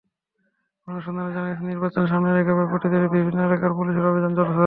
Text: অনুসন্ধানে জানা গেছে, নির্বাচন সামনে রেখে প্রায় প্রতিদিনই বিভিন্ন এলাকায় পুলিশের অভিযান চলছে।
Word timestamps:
অনুসন্ধানে 0.87 1.31
জানা 1.35 1.47
গেছে, 1.49 1.63
নির্বাচন 1.63 2.03
সামনে 2.11 2.31
রেখে 2.31 2.53
প্রায় 2.53 2.69
প্রতিদিনই 2.71 3.13
বিভিন্ন 3.15 3.39
এলাকায় 3.43 3.73
পুলিশের 3.77 4.09
অভিযান 4.11 4.31
চলছে। 4.37 4.53